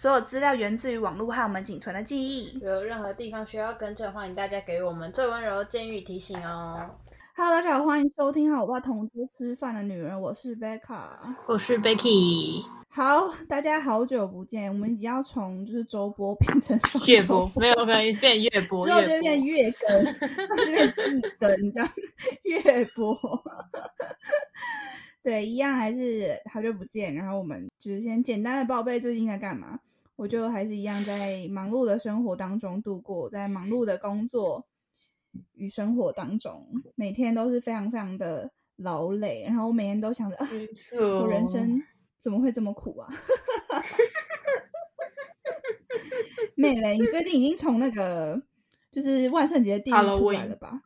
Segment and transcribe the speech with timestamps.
[0.00, 2.58] 所有资料源自于网络和我们仅存的记忆。
[2.60, 6.88] 有任何地方需要更正，欢迎大家给我们最温柔的建议提醒哦。
[7.36, 11.36] Hello，大家好，欢迎收听《好我爸同桌吃饭的女人》，我是贝卡。
[11.46, 20.04] 我是 Becky，好，大家好久不见，我们已经要从就是周播变成双月周播没有没有变月播， 之后就变月更，
[20.56, 21.02] 就变季
[21.38, 21.92] 更，这样
[22.44, 23.14] 月播。
[25.22, 27.14] 对，一样还是好久不见。
[27.14, 29.78] 然后我们就是先简单的报备最近在干嘛。
[30.20, 34.66] 我就还是一样在忙碌的生活当中度过，在忙碌的工作
[35.54, 39.42] 与生活当中，每天都是非常非常的劳累。
[39.46, 40.46] 然后我每天都想着啊，
[41.00, 41.82] 我人生
[42.18, 43.08] 怎么会这么苦啊？
[46.54, 48.42] 妹嘞，你最近已经从那个
[48.90, 50.78] 就是万圣节的地狱出来了吧？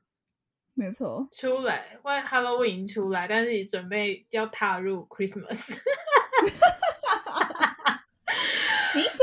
[0.75, 5.77] 没错，出来，万 Halloween 出来，但是你准备要踏入 Christmas。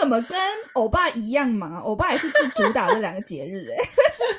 [0.01, 0.39] 你怎么跟
[0.73, 1.77] 欧巴一样嘛？
[1.79, 3.77] 欧巴也是最主打这两个节日哎、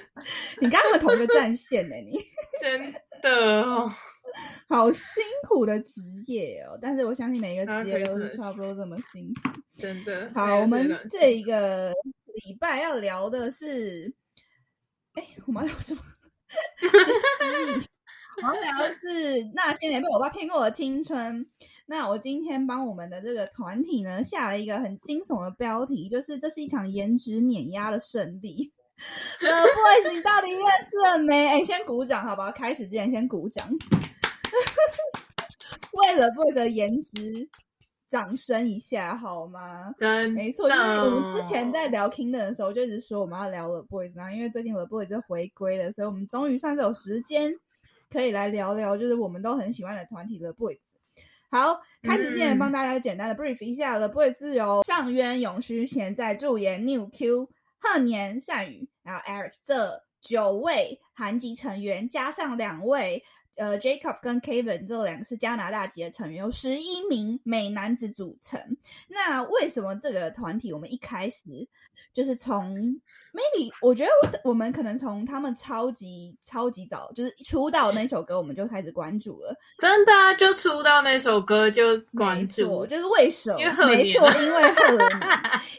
[0.61, 2.19] 你跟他们同一个战线呢、你
[2.61, 3.89] 真的哦，
[4.69, 6.77] 好辛苦的职业哦。
[6.83, 9.61] 但是我相信每个职业都是差不多这么辛苦。
[9.77, 10.29] 真的。
[10.35, 11.93] 好，我们这这一个
[12.47, 14.13] 礼拜要聊的是，
[15.15, 16.03] 哎，我们要聊什么？
[16.81, 17.87] 是失忆。
[18.43, 18.99] 我们要聊的是
[19.55, 21.47] 那些年被我爸骗过的青春。
[21.95, 28.73] 那我今天帮我们的这个团体呢下了一个很惊悚的标题，就是这是一场颜值碾压的胜利。
[29.43, 31.49] 呃，boys，你到底认识了没？
[31.49, 32.51] 哎，先鼓掌好不好？
[32.51, 33.69] 开始之前先鼓掌，
[35.93, 37.47] 为了 boys 的颜值
[38.09, 39.93] 掌声一下好吗？
[39.99, 47.53] 真没错，就是我们之前在聊 Kingdom 的时候，就一直说我们要聊 The Boys，然后因为最近 The Boys 回归了，所以我们终于算是有时间
[48.09, 50.79] 可以来聊聊，就是我们都很喜欢的团体 The Boys。
[51.53, 57.47] 好，开始之前嗯帮大家简单的 brief 一下、The Boys 是由上渊、永须贤在助演 New Q、
[57.79, 63.23] 贺年、善宇，然后 Eric 这九位韩籍成员，加上两位
[63.57, 68.79] 呃 Jacob 跟 Kevin 这两个是加拿大籍的成员，有十一名美男子组成。
[69.09, 71.45] 那为什么这个团体我们一开始
[72.15, 72.99] 就是从
[73.33, 83.61] maybe 我觉得我我们可能从他们超级超级早就是出道那首歌我们就开始关注了，真的啊，就出道那首歌就关注，就是为什么？
[83.61, 85.11] 因为贺年没错，因为贺年，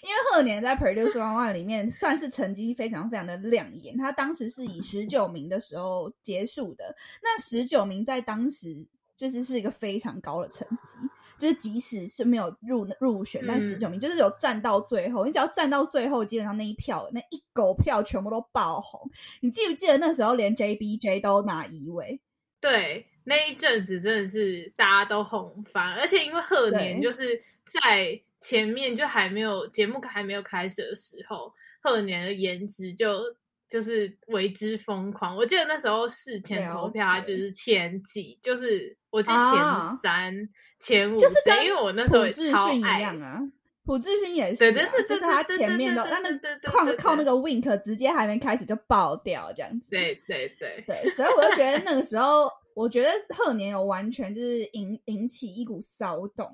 [0.02, 6.96] 因为贺年在 Produce One One 里面算是成绩非常非常的亮眼，他当时是以十九名的时候结束的。
[7.22, 8.86] 那十九名在当时
[9.16, 10.98] 就是是一个非常高的成绩，
[11.44, 15.26] 就是即使是没有入入选，但嗯十九名就是有站到最后。
[15.26, 19.12] 你只要站到最后，基本上那一票那一狗票全部都爆红。
[19.42, 22.22] 你记不记得那时候连 JBJ 都拿一位？
[22.62, 33.36] 对，那一阵子真的是大家都红翻，而且因为贺年就是在前面就还没有节目还没有开始的时候，贺年的颜值就
[33.74, 35.36] 就是为之疯狂。
[35.36, 43.02] 我记得那时候事前投票，就是前几，就是我记得啊前三、前五就是之类，跟因为我那时候朴也超一爱。
[43.02, 43.40] 样啊。
[43.84, 49.90] 朴智勋也是、啊，对对对对就是他前面都对那那对对对靠对对靠那个 wink 直接还没开始就爆掉这样子。
[49.90, 56.52] 对对对，对，所以我就觉得那个时候，我觉得贺年有完全就是引引起一股骚动，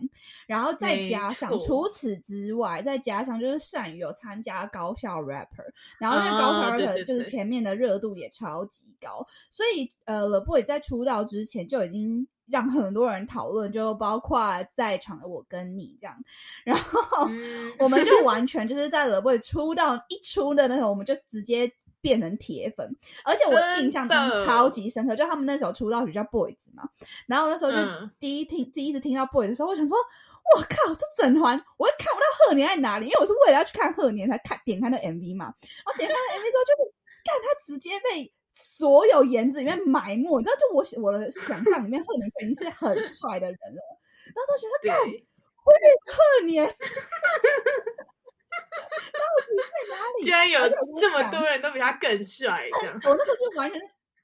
[0.48, 5.66] 然后再加上除此之外，再加上就是善宇有参加高校 rapper，
[6.00, 12.28] 然后因为高校 rapper 就是前面的热度也超级高，所以呃，The Boy 在出道之前就已经。
[12.52, 14.42] 让很多人讨论，就包括
[14.74, 16.18] 在场的我跟你这样，
[16.66, 17.72] 然后、嗯。
[17.78, 21.72] 我们就完 全就是在 The Boy 出道一出的那时候，我们就直接
[22.02, 26.90] 变成铁粉，而且我印象中超级深刻，就他们那时候出道曲叫 Boys 嘛，
[27.28, 29.98] 然后那时候就嗯第一听、第一次听到 Boys 的时候，我想说，
[30.56, 36.94] 我靠，这整团我也看不到贺年在哪里，因为我是为了要去看贺年才看点开那 MV 嘛，然后点开那 MV 之后就
[37.24, 38.32] 看他直接被。
[38.62, 43.82] 所有颜值里面埋没，你知道，就我我的想象里面，贺年就已经是很帅的人了。
[44.26, 45.26] 然后就觉得， 干，对，
[45.64, 46.68] 我也贺年，
[48.70, 50.24] 在哪里？
[50.24, 50.60] 居然有
[51.00, 53.00] 这么多人都比他更帅，这样。
[53.04, 53.80] 我那时候就完全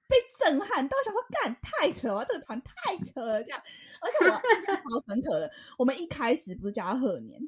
[0.08, 3.62] 被震撼到，想说干太扯了，这个团太扯了，这样。
[4.02, 7.40] 而且我印象超深刻的，我们一开始不是叫他贺年，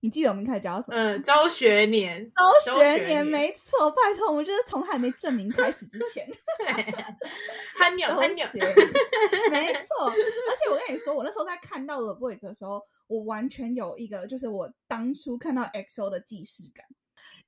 [0.00, 0.96] 你记得我们一开始叫他什么？
[0.96, 2.30] 嗯，周学年，
[2.64, 6.26] 周学年，没错，拜托，我们就是从还没证明开始之前，
[7.76, 10.06] 憨鸟 周憨鸟，没错。
[10.06, 16.86] 而且我跟你说，我那时候在看到 The Boys 的时候，我完全有一个就是我当初看到 XO 的既视感。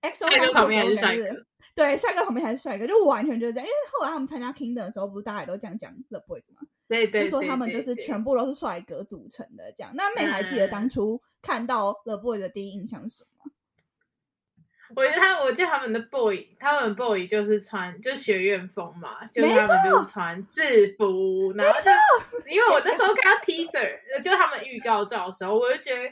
[0.03, 3.67] XO 帅哥旁边还是帅哥哥，对，帅哥旁边还是帅哥，就完全就是这样。
[3.67, 6.63] 因为后来他们参加 Kingdom 的时候，不是大家也都这样讲 The Boys 吗？
[6.89, 9.93] 对对，就说他们就是全部都是帅哥组成的这样。
[9.95, 13.53] 那妹还记得当嗯初看到 The Boy 的第一印象是什么吗？
[14.97, 21.91] 我觉得他，我记得他们的 boy，他们的 boy 就是穿就学院风嘛，就是他们就是穿制服，然后就
[22.51, 26.03] 因为我 那时候看到 teaser，就他们预告照的时候，我就觉得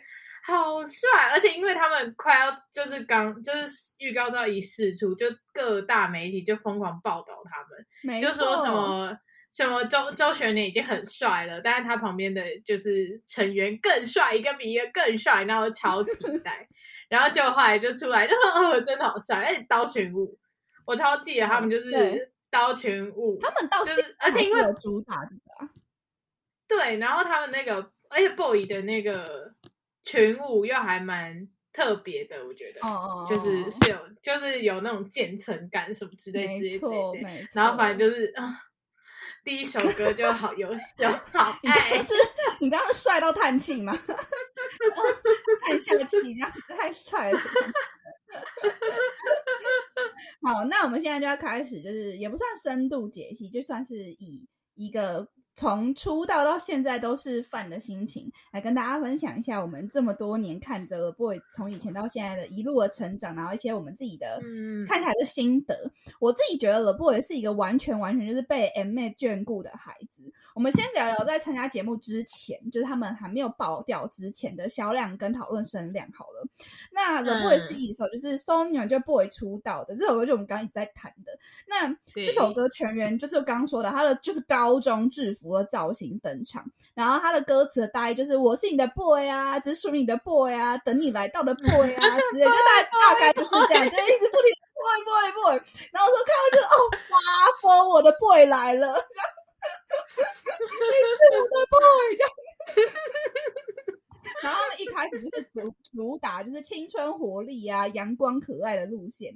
[0.44, 9.18] 好帅，而且因为他们快要就是刚就是预告照一释出，就各大媒体就疯狂报道他们，就说什么。
[9.50, 16.68] 什么周周旋年已经很帅了，但是他旁边的就是成员更帅，一个比一个更帅，然后超期待。
[17.08, 20.38] 然后结果后来就出来，就哦真的好帅，而且刀群舞，
[20.84, 25.70] 我超记得他们就是刀群舞，他们到就是而且因为有主打这个啊，
[26.68, 29.54] 对，然后他们那个，而且 boy 的那个
[30.04, 37.48] 群舞又还蛮特别的，我觉得，哦哦，就是哦是有就是有那种渐层感什么之类之类之类。
[37.52, 38.64] 然后反正就是啊。
[39.48, 42.12] 第一首歌就好优秀， 好爱你刚刚，是，
[42.60, 43.94] 你刚刚是帅到叹气吗？
[43.94, 43.96] 哦
[45.66, 47.40] 叹下气，这样子太帅了。
[50.44, 55.26] 好，那我们现在就要开始，就是也不算深度解析，就算是以一个
[55.58, 65.90] 从出道到现在都是饭的心情，来跟大家分享一下我们这么多年看着了 boy 从以前到现在的一路的成长，然后一些我们自己的嗯看起来的心得。
[66.20, 70.32] 我自己觉得 The Boy 是一个完全完全就是被 M 妹眷顾的孩子。
[70.54, 76.46] 我们先聊聊在参加节目之前，就是他们还没有爆掉之前的销量跟讨论声量好了。
[76.92, 81.32] 那 The Boy 嗯是一首就是 Sonia 就 Boy 出道的这首歌，就我们刚刚一直在谈的。
[81.66, 92.02] 那这首歌全员就是刚刚说的，他的就是高中制服的造型登场，然后他的歌词的大意就是“我是你的 boy 啊，只属于你的 boy 啊，等你来到的 boy 啊”
[92.32, 95.52] 之类，就大大概就是这样，就一直不停地 boy boy boy。
[95.92, 96.76] 然后我说看到就是哦
[97.08, 97.16] 发
[97.62, 98.92] 疯，我的 boy 来了，
[100.58, 102.32] 你是我的 boy 这样。
[104.42, 109.32] 然后他们一开始就是主主打就是青春活力啊、阳光可爱的路线。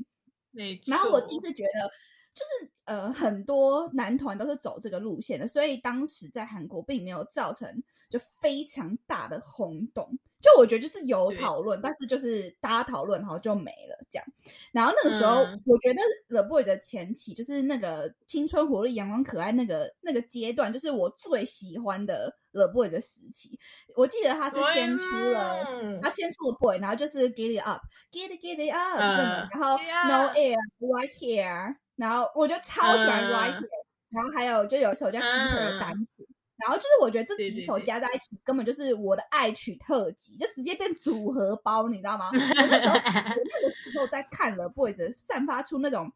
[0.86, 1.90] 然后我自己是觉得，
[2.34, 10.18] 就是呃，很多男团都是走这个路线的，所以当时在韩国并没有造成就非常大的轰动。
[10.40, 14.26] 就我觉得就是有讨论，但是就是大家讨论，然后就没了这样。
[14.72, 23.56] 然后那个时候，嗯我觉得 The Boy 的前期就是那个青春活力、阳光可爱那个那个阶段，就是我最喜欢的 The Boy 的时期。
[23.94, 25.62] 我记得他是先出了。
[25.80, 29.76] 嗯他先出了 boy，然后就是 get it up，get it get it up，、嗯然后
[30.08, 33.68] no air right here，然后我就超喜欢嗯 right here，、
[34.10, 36.28] 然后还有就有一首叫 keeper 的嗯单曲。
[36.56, 42.30] 然后就是我觉得这几首加在一起，根本就是我的爱曲特辑，就直接变组合包，你知道吗？
[42.32, 46.12] 我那时候我那个时候在看了 boys 散发出那种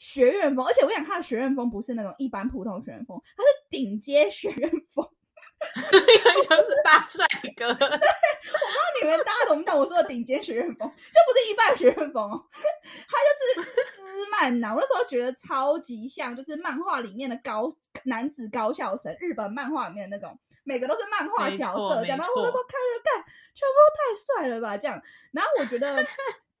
[0.00, 5.08] 学院风，而且我想他的学院风不是那种一般普通学院风，他是顶尖学院风。
[6.44, 7.26] 就是大帅
[7.56, 7.98] 哥，我不知道
[9.02, 10.88] 你们大家懂不懂我说的顶尖学院风？
[10.88, 14.74] 就不是一般的学院风哦， 他就是斯曼呐。
[14.74, 17.72] 我那时候觉得超级像，就是漫画里面的高
[18.04, 22.18] 男子高校生，日本漫画里面的那种，每个都是漫画角色这样。
[22.18, 23.24] 然后我那时候看着干，
[23.54, 25.00] 全部都太帅了吧这样。
[25.32, 26.06] 然后我觉得。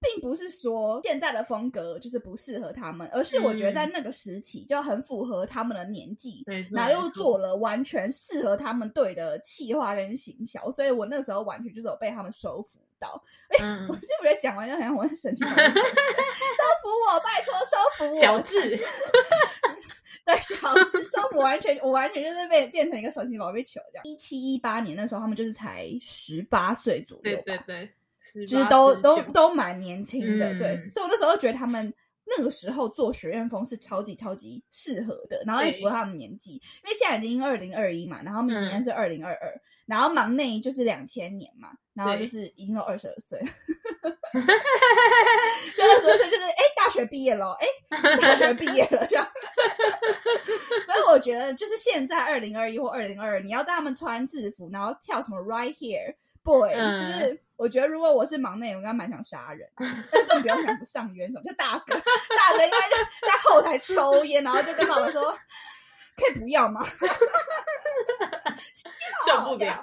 [0.04, 13.22] 并不是说现在的风格就是不适合他们，而是我觉得在那个时期就很符合他们的年纪，然后又做了完全适合他们队的企划跟行销，所以我那时候完全就是有被他们收服到。
[13.60, 13.86] 嗯。
[13.88, 18.78] 我，就觉得讲完就很像我很神奇， 收服我，拜托收服我， 小智，
[20.24, 20.56] 对小
[20.90, 24.04] 智收服完全，我完全就是被变成一个神奇宝贝球这样。
[24.04, 27.90] 一七一八年那时候，他们就是才十八岁左右吧，对对对
[28.24, 30.58] ，18就是都都都蛮年轻的，嗯。
[30.58, 31.92] 对，所以我那时候觉得他们
[32.24, 38.84] 那个时候做学院风是超级超级适合的，然后也符合他们年纪，因为现在已经二零二一嘛，然后明年嗯。
[38.84, 43.46] 是二零二二，然后忙内就是两千年嘛，然后就是已经都二十二岁了，
[45.76, 47.66] 就二十二岁就是哎、大学毕业了，哎、
[48.16, 49.24] 大学毕业了这样，
[50.86, 56.14] 所以我觉得就是现在二零二一或二零二二，你要在他们穿制服，然后跳什么 right here。
[56.44, 59.68] boy，、嗯就是我觉得如果我是忙内，我应该蛮想杀人，
[60.12, 62.96] 但更不用想不上冤什么，就大哥，大哥应该就
[63.26, 65.32] 在后台抽烟，然后就跟老板说，
[66.16, 66.84] 可以不要吗？
[69.26, 69.82] 受不了，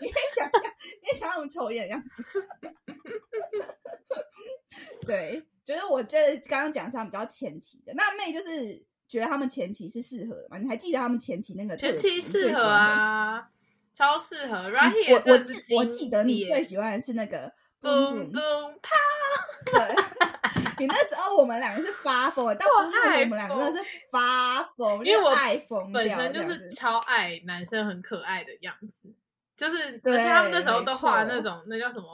[0.00, 0.62] 你可以想象，
[1.02, 2.24] 你可以想象我们抽烟的样子。
[5.06, 10.58] 对，就是我这刚刚讲是他们比较前期的，那妹就是觉得他们前期是适合的嘛？
[10.58, 13.48] 你还记得他们前期那个特全辑你期适合啊，
[13.94, 14.70] 超适合。
[14.70, 18.90] Here 我记我记得你最喜欢的是那个 boom boom，boom 啪，
[19.72, 19.96] 对，
[20.78, 29.14] 你那时候我们两个是发疯，但我爱我们两个是发疯，因为我爱疯本身就是超爱男生很可爱的样子，
[29.56, 32.06] 就是而且他们那时候都画那种那叫什么。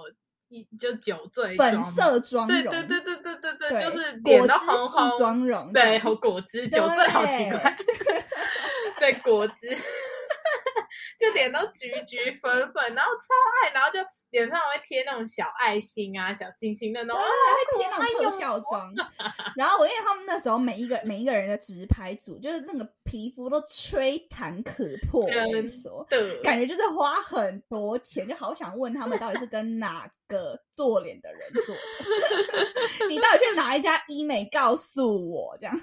[0.53, 7.79] 一就酒醉粉色妆容，对对对对对对对，就是脸都红红妆容，对，和果汁 酒醉好奇怪，
[8.99, 9.79] 对果汁。
[11.19, 13.99] 就脸都橘橘粉粉，然后超爱，然后就
[14.31, 18.93] 脸上会贴那种小爱心啊、小星星的那种，还会贴那种特效妆。
[19.57, 26.07] 然后我因为他们那时候每一个每一个人的直拍组，就是那个皮肤都吹弹可破，我跟你说，
[26.43, 33.07] 感觉就是花很多钱，就好想问他们到底是跟哪个做脸的人做的？
[33.09, 34.41] 你到底去哪一家医美？
[34.51, 35.81] 告诉我这样。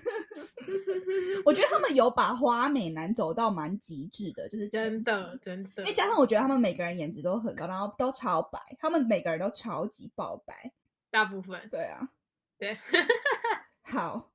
[1.46, 4.68] 我觉得他们有把花美男走到蛮极致的，就是
[5.04, 5.70] 真的真的。
[5.78, 10.72] 因为加上我觉得他们每个人颜值都很高，然后都超白，他们每个人都超级爆白，
[11.12, 12.10] 大部分对啊，
[12.58, 12.78] 对
[13.84, 14.32] 好。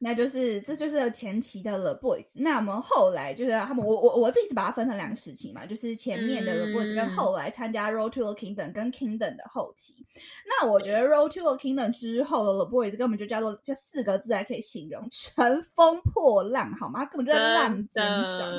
[0.00, 10.06] 那就是这就是前期的 The Boys，那我们后来就是他们，我我我自己是把它分成两个时期嘛，就是前面的 The Boys 跟后来参加 Road to the Kingdom 跟 Kingdom 的后期。
[10.46, 17.04] 那我觉得 Road to the Kingdom 之后的 The Boys 根本就叫做这四个字还可以形容乘风破浪，好吗？
[17.04, 18.52] 根本就在浪尖上。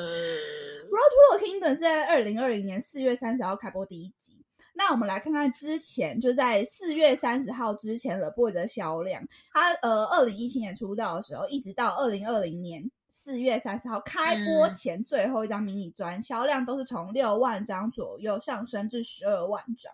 [0.90, 4.44] Brother kingdom 是在二零二零年四月三十号开播第一集。
[4.74, 9.22] 那我们来看看之前，就在四月三十号之前的 Boy 的销量。
[9.52, 12.90] 他呃，二零一七年出道的时候，一直到二零二零年。
[13.22, 19.92] 四月三十号开播前最后一张迷你专销量都是从六万张左右上升至十二万张，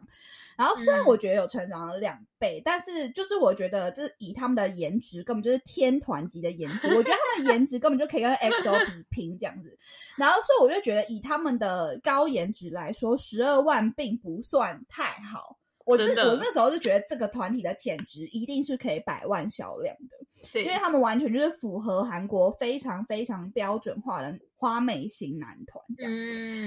[0.56, 9.76] 然后虽然我觉得有成长了两倍，但是就是我觉得这以他们的颜值根本就是天团级的颜值，我觉得他们的颜值根本就可以跟 XO 比 拼这样子，
[10.16, 15.58] 然后所以我就觉得以他们的高颜值来说，十二万并不算太好。
[15.86, 26.12] 我自我那时候就觉得这个团体的潜质一定是可以百万销量的，因为他们完全就是符合韩国非常非常标准化的花美型男团这样。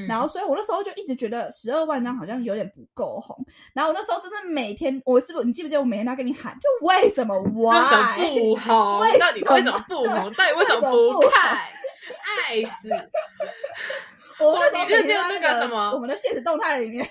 [0.08, 3.36] 然后，所以我那时候就一直觉得十二万张好像有点不够红。
[3.74, 9.02] 然后我那时候真的每天，我是不是你记不记得我每天都要跟你喊，就为什么 why 不红？
[9.20, 10.34] 到底为什么不红？
[10.34, 11.58] 到底为什么不看？
[12.24, 12.90] 爱死！
[14.40, 17.06] 我你就就那个什么，我们的现实动态里面。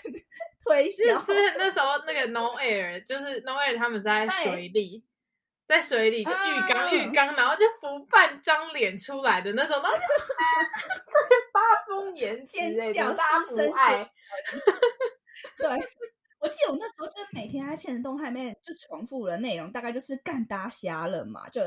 [0.90, 5.04] 是之前那时候那个 No Air，就是 No Air，他们在水里，
[5.66, 10.02] 在水里就浴缸浴缸，然后就浮半张脸出来的那种，然后就
[11.52, 14.10] 发疯言之类的，大家不爱，
[15.56, 15.88] 对。
[16.48, 21.60] 我记得我那时候就每天在现实动态里面就重复的内容，大概就是干搭瞎了嘛，就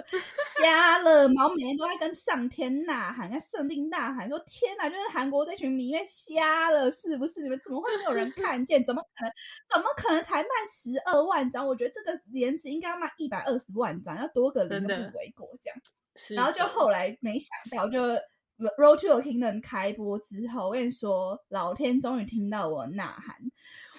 [0.59, 7.43] 瞎了嘛，我每天都在跟上天呐喊，跟圣定呐喊，说天哪，就是韩国这群迷妹瞎了，是不是？
[7.43, 8.83] 你们怎么会没有人 看见？
[8.83, 9.31] 怎么可能？
[9.71, 11.67] 怎么可能才卖十二万张？
[11.67, 15.79] 我觉得这个颜值应该要卖一百二十万张，要多个零都不为过这样。
[16.35, 17.99] 然后就后来没想到就。
[18.77, 23.35] Road to the Kingdom 开播之后，我跟你说，老天终于听到我呐喊。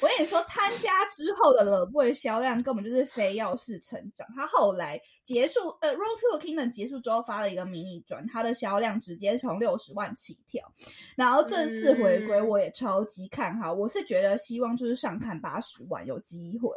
[0.00, 4.26] 我跟你说，参加之后的 The Boy 销量根本就是非要式成长。
[4.34, 10.62] 他后来结束，呃，Road to the Kingdom 结束之后发了一个迷你专，它的销量直接从六十万起跳。
[11.16, 13.72] 然后正式回归，我也超级看好。
[13.72, 16.70] 我是觉得希望就是上看八十万有机会。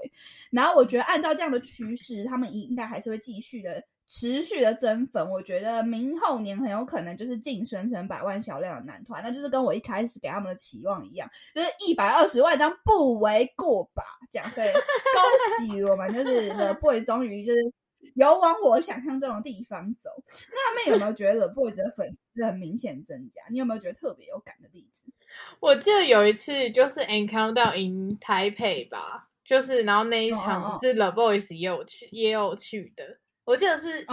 [0.51, 3.83] 然后我觉得按照这样的趋势，他们应该还是会继续的。
[4.07, 14.03] 持续的增粉，我觉得明后年很有可能就是晋升成百万销量的男团，那就是跟我一开始给他们的期望一样，就是一百二十万张不为过吧？
[14.31, 17.74] 这样，所以 恭喜我们，就是 The Boy 终于就是
[18.13, 20.12] 有往我想象中的地方走。
[20.51, 23.41] 那他们有没有觉得 The Boy 的粉丝很明显增加？
[23.50, 25.12] 你有没有觉得特别有感的例子？
[25.59, 33.17] 我记得有一次就是 Encounter in Taipei 吧，就是然后那一场是 The Boys 也有去也有去的。
[33.45, 34.03] 我记得是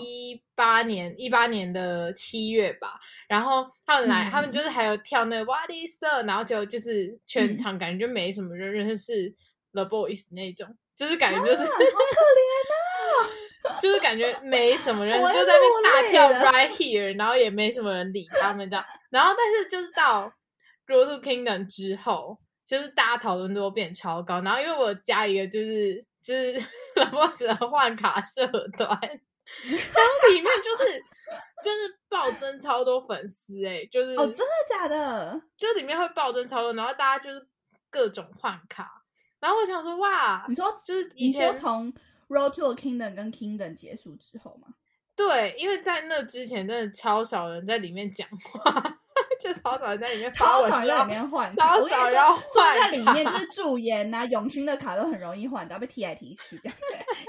[0.00, 9.34] 一八年一八年的七月吧，然后他们来，他们就是还有跳那个 What is the，然后就就是全场感觉就没什么人认识
[9.72, 20.32] The Boys 那种，就是感觉就是好可怜啊，就是感觉 没什么人，就在那边大跳 Right Here，然后也没什么人理他们这样，然后但是就是到
[20.86, 26.02] Road to Kingdom 之后，就是大家讨论度变超高，然后因为我加一个就是。
[26.28, 26.60] 就是
[27.10, 31.02] 或者换卡社团， 然后里面就是
[31.64, 35.40] 就是暴增超多粉丝哎，就是哦真的假的？
[35.56, 37.48] 就里面会暴增超多，然后大家就是
[37.88, 39.02] 各种换卡，
[39.40, 41.90] 然后我想说哇，你说就是以前从
[42.28, 44.68] Road to Kingdom 跟 Kingdom 结束之后吗？
[45.16, 49.00] 对，因为在那之前真的超少人在里面讲话，
[49.40, 56.78] 就超少人在里面发文超少人在里面换卡，超我跟你说少要所以在里面就是驻颜呐、永勋的卡都很容易换到，被踢来踢去这样，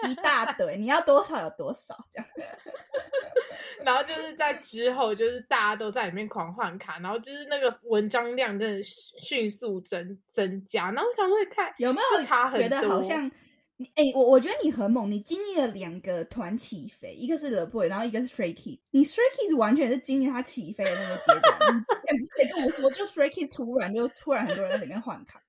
[0.10, 2.28] 一大堆，你要多少有多少这样。
[3.84, 10.92] 然后就是在之后，就是大家都在里面狂换卡，然后就是那个文章量真的迅速增增加。
[10.92, 13.30] 然后我想说，也太有没有就差很觉得好多像
[13.80, 13.92] 你？
[13.96, 18.80] 哎、我我觉得你很猛，你经历了两个团起飞，一个是 The Boy，然后一个是 Stray Kids。
[18.92, 21.58] 你 Stray Kids 完全是经历它起飞的那个阶段。
[21.74, 25.42] 你之前不是也跟我说，就 Stray Kids 突然就突然很多人在里面换卡，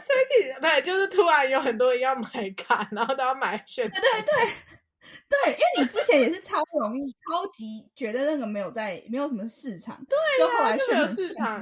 [0.00, 4.52] 所 以对，就是突然有很多人要买卡，然后都要买选对对对。
[5.28, 11.58] 对，因为你之前也是超容易、超级觉得那个没有在没有什么市场，对、就后来就没有炫很顺市场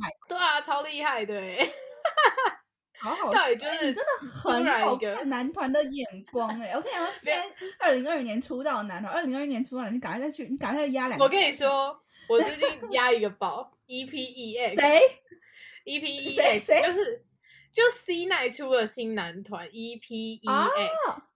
[0.00, 1.72] 买，对啊，超厉害的欸
[3.02, 7.44] 好好到底笑就是你真的很有突然一个看男团的眼光哎、OK，然后现在
[7.78, 11.24] 二零二零年出道的男团，二零二一年出道的，你赶快再去，你赶快再压两个。
[11.24, 15.00] 我跟你，说，我最近压一个宝，E P E X，谁？？
[15.84, 17.24] E P E 谁 X 谁就是
[17.72, 21.26] 就 C 奈出了新男团 E P E 哦 X。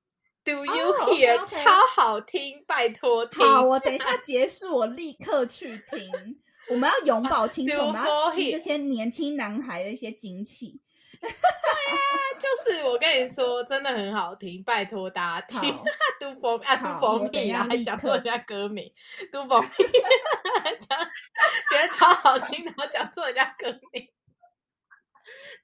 [0.45, 3.45] Do you 哦 hear？、超好听，拜托听。
[3.45, 6.09] 好，我等一下 结束，我立刻去听。
[6.69, 10.81] 我们要永葆青春我们要吸这些年轻男孩的一些精气。
[12.39, 15.73] 就是我跟你说，真的很好听，拜托大家听。
[15.73, 15.85] 好
[16.21, 16.75] Do for 啊
[17.33, 18.93] 一 me 下啊，还讲错人家歌名
[19.33, 19.69] for me，
[20.81, 20.99] 讲
[21.71, 24.09] 觉得超好听，然后讲错人家歌名。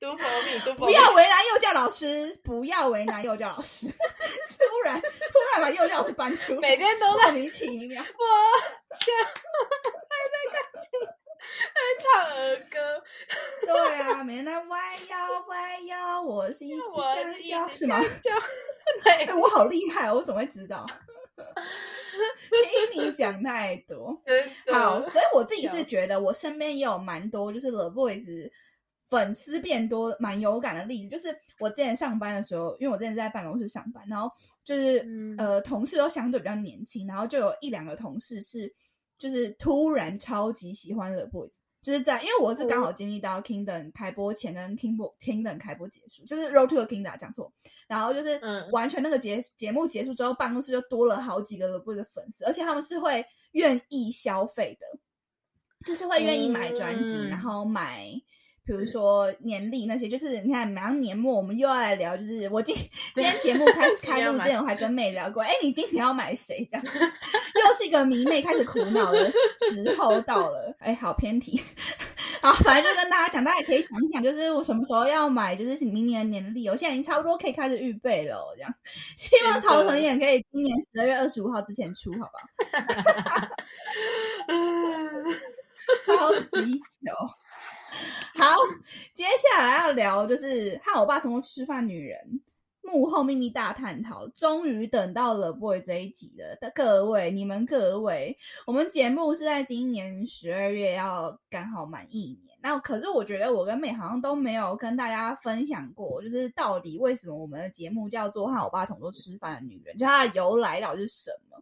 [0.01, 3.87] Do for me，Do for 不要为难幼教老师，不要为难幼教老师。
[3.89, 3.95] 突
[4.85, 5.09] 然，突
[5.53, 8.03] 然把幼教老师搬出来，每天都在莫名其妙。
[8.03, 8.07] 我
[8.97, 9.31] 想，还
[10.33, 11.22] 在感情，还
[11.99, 13.03] 唱儿歌。
[13.67, 14.81] 对啊，每天在弯
[15.11, 18.01] 腰弯腰，我是一只我香蕉，是吗？
[19.05, 20.87] 对 哎、，我好厉害哦，我怎么会知道？
[22.93, 24.21] 听你讲太多。
[24.73, 28.51] 好，所以我自己是有觉得，我身边也有蛮多就是 The Voice
[29.09, 31.09] 粉丝变多、蛮有感的例子。
[31.11, 34.31] 就是我之前上班的时候，因为我之前在办公室上班，然后
[34.65, 38.73] 就是、嗯呃，同事都相对比较年轻，然后就有一两个同事是
[39.23, 41.53] 就是突然超级喜欢 The Voice。
[41.81, 47.53] 就是在，因为我是刚好经历到 Kingdom 开播前跟 Kingdom Kingdom 开播结束，就是 Road to the Kingdom 讲错，
[47.89, 54.87] 然后就是嗯完全那个节节目结束之后，办公室就多了好几个 The Boys 的粉丝，而且他们是会愿意消费的，
[55.85, 58.11] 就是会愿意买专辑，嗯然后买。
[58.65, 62.75] 比如说年历那些，就是你看，马上年末我们又要来聊，就是我今
[63.15, 66.67] 今天节目开始 开录之前，我还跟妹聊过，哎，你今天要买谁？
[66.71, 69.31] 这样，又是一个迷妹开始苦恼的
[69.73, 71.61] 时候到了，哎，好偏题。
[72.41, 78.73] 好，反正就跟大家讲，大家也可以想一想，就是我什么时候要买，就是明年的年历，我现在已经差不多可以开始预备了哦，这样。
[79.17, 83.49] 希望曹承衍可以今年十二月二十五号之前出，好不好？
[86.07, 87.13] 超级久。
[88.35, 88.57] 好，
[89.13, 92.41] 接下来要聊就是和我爸同桌吃饭女人
[92.81, 96.57] 幕后秘密大探讨，终于等到了 boy 这一集了。
[96.61, 102.57] 的各位，你们各位，我们节目是在今年十二月要刚好满一年。
[102.61, 111.61] 那可是我觉得我跟妹好像都没有跟大家分享过，就是到底为什么我们的节目叫做和我爸同桌吃饭的女人，就它的由来到底是什么？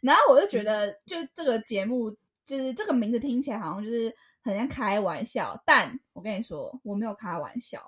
[0.00, 2.10] 然后我就觉得，就这个节目，
[2.46, 7.80] 就是这个名字听起来好像就是很像开玩笑，但我跟你说，我没有开玩笑。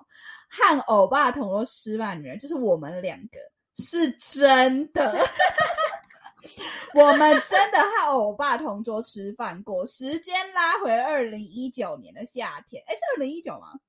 [0.49, 3.39] 和欧巴同桌吃饭的女人，就是我们两个，
[3.75, 5.11] 是真的。
[6.93, 9.87] 我们真的和欧巴同桌吃饭过。
[9.87, 13.79] 时间拉回二零一九年的夏天，哎，是二零一九吗？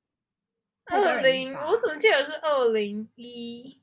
[0.86, 3.82] 二零，我怎么记得是二零一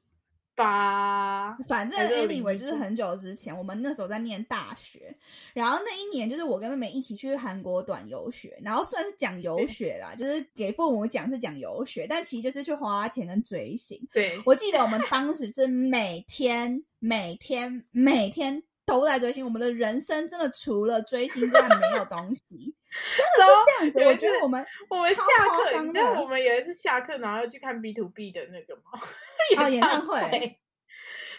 [0.64, 1.58] 八？
[1.68, 5.16] 反正还是 anyway 就是很久之前，我们那时候在念大学，
[5.54, 14.00] 然后那一年就是我跟妹妹一起去韩国短游学，然后虽然是讲游学啦，就是给父母讲是讲游学，但其实就是去花钱跟追星。
[14.12, 18.62] 对，我记得我们当时是每天、每天、每天
[19.00, 22.42] 都在追星，我们的人生真的除了追星之外没有东西，
[23.16, 24.04] 真的是这样子。
[24.06, 29.00] 我觉得我们我们下课，你知道我们有一次下课，然后去看 B to B 的那个吗？
[29.58, 30.58] 哦演唱会。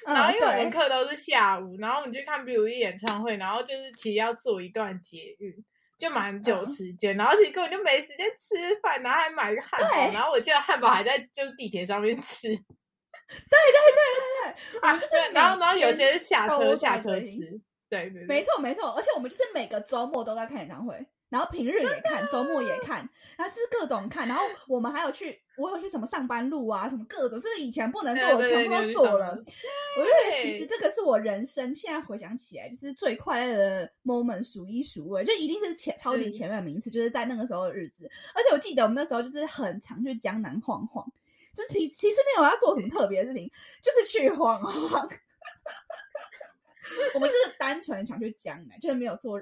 [0.04, 5.54] 然后因为我们对课都是下午，然后我们去看 B to B 演唱会，然后就是其实要坐一段捷运，
[5.96, 6.66] 就蛮久嗯。
[6.66, 12.48] 时间，然后其实根本就没时间吃饭，然后还买个汉堡，然后我记得汉堡还在就是地铁上面吃，
[14.80, 22.98] 我们就是对然后然后有些是下车下车吃，对对对，没错没错，而且我们就是每个周末都在看演唱会，然后平日也看，周末也看，
[23.37, 29.38] 然后就是各种看，然后我们还有去，我有去什么上班路啊，什么各种，是以前不能做的，对对全部都做了。
[29.94, 30.58] 我就觉得其对。
[30.58, 38.11] 实这个是我人生现在回想起来，就是最快乐的 moment，数一数二，就一定是前超级前面的名次，就是在那个时候的日子。
[38.35, 41.06] 而且我记得我们那时候就是很常去江南晃晃，
[41.54, 43.50] 就是其其实没有要做什么特别的事情，
[43.82, 45.08] 就是去晃晃。
[47.14, 49.40] 我们就是单纯想去江南，就是没有做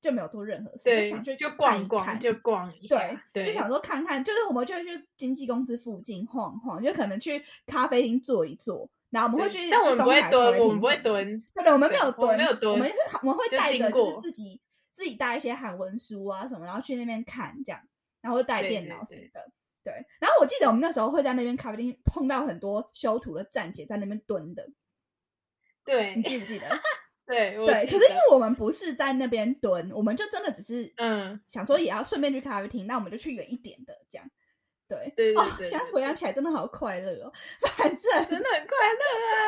[0.00, 14.60] 就没有做任何事，就想去，就看逛逛，一逛就逛一下，对，就想说看看，就是我们就会去经纪公司附近晃晃，就可能去咖啡厅坐一坐，然后我们会去，但我们不会蹲，我们不会蹲，对对，我们没有蹲，我们没有蹲我们是我们会带着就是自己
[14.92, 17.80] 自己带一些韩文书啊什么，然后去那边看这样，
[18.20, 19.50] 然后会带电脑什么的。
[19.84, 24.68] 对，然后我记得我们那时候会在那边咖啡厅碰到很多修图的站姐在那边蹲的，
[25.84, 26.66] 对你记不记得？
[27.26, 34.28] 对，对，可是因为我们不是在那边蹲，我们就真的只是嗯，想说也要顺便去咖啡厅，那我们就去远一点的这样。
[35.14, 37.32] 对对对哦，现在回想起来真的好快乐哦。
[37.76, 39.40] 反正真的很快乐啊！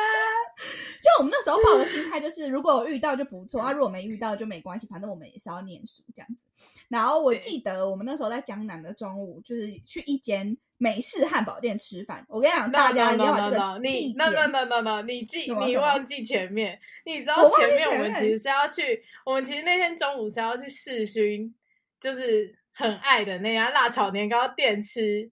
[1.01, 6.41] 就我们那时候抱的心态就是， 如果有遇到就不错啊，如果没遇到就没关系，反正我们也是要念书这样子。
[6.87, 12.25] 然后我对记得我们那时候在江南的中午，就是去一间美式汉堡店吃饭。
[12.29, 21.53] 我跟你讲，大家一定要这个你地 no no no no no，你记你忘记前面，你知道前面我们其实是要去，我们其实那天中午是要去试熏，
[21.99, 25.29] 就是很爱的那家辣炒年糕店吃，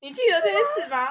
[0.00, 1.08] 你记得这件事吗？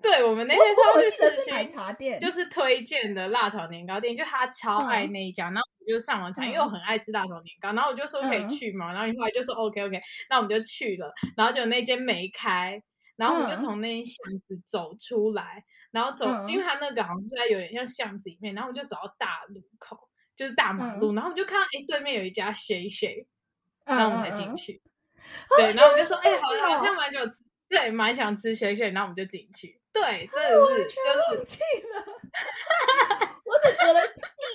[0.00, 6.64] 对，我们那天是要去我记得是试奶，茶店，就是推荐的辣炒年糕店，就他超爱嗯那一家，然后我就上网查，因为嗯。
[6.64, 8.48] 我很爱吃辣炒年糕，然后我就说可以嗯。
[8.48, 12.82] 去嘛，然后你后来就说 OK OK，那我们就去了，然后就那间没开，
[13.14, 13.62] 然后我们就嗯。
[13.64, 14.16] 从那间巷
[14.48, 19.96] 子走出来，然后走，嗯因为他那个好像是在有点像巷子里面，然后我们就走到大路口，
[20.36, 23.24] 就是大马路，然后我们就看到哎对面有一家 Shay，
[23.84, 24.82] 嗯，然后我们才进去，
[25.56, 32.04] 对，然后我就说哎、好这样子哦好像蛮久吃，对，蛮想吃 Shay Shay，然后我们就进去，对，真的是就是忘记了。
[33.46, 34.00] 我只觉得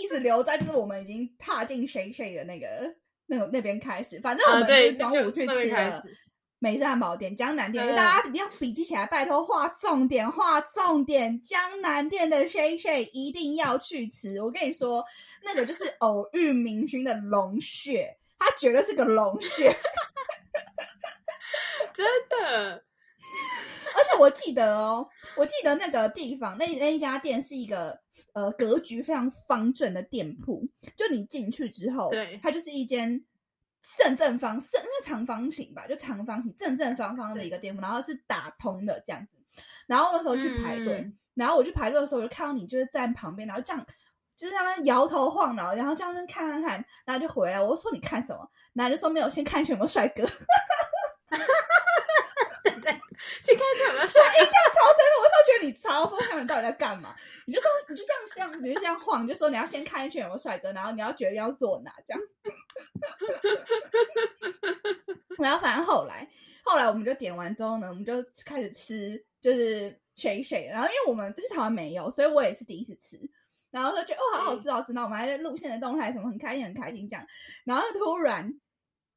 [0.04, 2.94] 一直留在就是我们已经踏进 Shay Shay 的那个
[3.26, 6.16] 那个那边开始，反正我啊，们对，是中午去吃了开始。
[6.60, 11.42] 美式汉堡店、江南店，嗯大家一定要笔记起来，拜托画重点，画重点。
[11.42, 14.42] 江南店的 Shay Shay 一定要去吃。
[14.42, 15.04] 我跟你说，
[15.44, 19.76] 那个就是偶遇明星的龙血，它绝对是个龙血。
[21.94, 22.84] 真的，
[23.98, 28.00] 而且我记得哦，我记得那个地方，那那一家店是一个
[28.34, 30.68] 呃格局非常方正的店铺。
[30.96, 33.24] 就你进去之后，对它就是一间
[33.98, 39.38] 正正方正，应该长方形吧，就长方形正正方方的一个店铺，然后是打通的这样子。
[39.88, 43.86] 然后那时候去排队，嗯然后我去排队的时候，我就看到你就是站旁边，然后这样。
[44.36, 47.60] 就是他们摇头晃脑，然后这样子看看看，然后就回来。
[47.60, 48.48] 我说你看什么？
[48.74, 50.22] 然后就说没有，先看一下有没有帅哥。
[53.42, 57.16] 先看一下有没有帅我印象超深的，我就觉得你超疯，他们到底在干嘛？
[57.46, 62.22] 你就说，你就这样像，你就这样晃，你就说你要先看一圈有没有帅哥，然后你要决定要坐哪这样。
[65.38, 66.28] 然后反正后来，
[66.64, 68.14] 后来我们就点完之后呢，我们就
[68.46, 70.68] 开始吃，就是谁谁。
[70.72, 73.18] 然后因为我们就是台湾没有，所以我也是第一次吃。
[73.70, 74.94] 然后就觉得哦，好好吃，好吃。
[74.94, 77.26] 然后我们还在路线的动态什么很开心，很开心这样。
[77.66, 78.52] 然后突然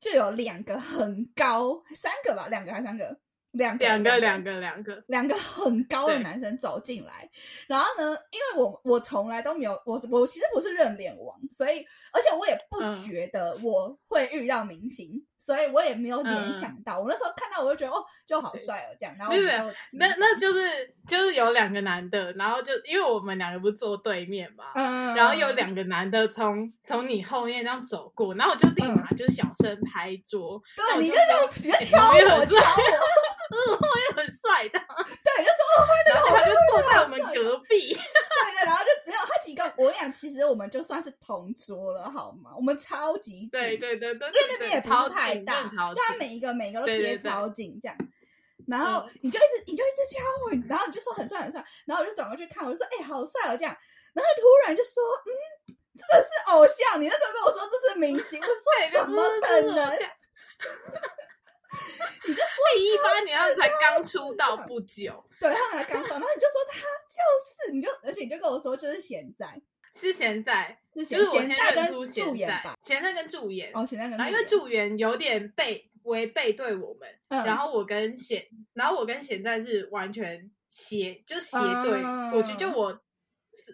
[0.00, 3.18] 就有两个很高，三个吧，两个还是三个？
[3.52, 7.28] 两个，两个两个两个，两个很高的男生走进来，
[7.66, 13.00] 然后呢，因为我我从来都没有，我我其实不是认脸王，所以而且我也不嗯。
[13.00, 16.52] 觉得我会遇到明星，所以我也没有联嗯。
[16.52, 17.00] 想到。
[17.00, 31.22] 我那时候看到我就觉得哦，就好帅哦这样，然后没有没我们就吃那那就是就是有两个男的，然后就因为我们两个不是坐对面嘛，嗯，然后有两个男的从从你后面这样走过，然后我就立马就是小声拍桌，那对，我你就说
[31.62, 34.86] 这样你就敲我敲我，嗯，后面很帅这样，
[35.24, 42.52] 对，就说哦然后他就坐在我们隔壁， 对对，然后就只有他几个，我跟你讲，其实我们就算是同桌了，好吗？
[42.56, 47.96] 我们超级近，对对对对，因为那边也不超是太大，就他每一个每一个都对贴超近这样。
[48.68, 53.76] 然后嗯你就一直你就一直敲我，然后你就说很帅很帅，然后我就转过去看，我就说哎、好帅哦这样，
[54.14, 58.54] 然后突然就说嗯这个是偶像，你那时候跟我说这是明星，我说
[59.08, 59.98] 怎么嗯可能？
[62.26, 67.20] 你就说一八年他们才刚出道不久，对他们才刚说，然后你就说他就
[67.66, 69.61] 是，你就而且你就跟我说就是现在。
[69.92, 83.00] 是现在，是现就是我先在认出现在助演吧，，现在跟助演，哦现在跟然后因为助助演有点背违背对我们，演，然后我跟现，然后我跟现在是完全斜，就斜对嗯过去，就我是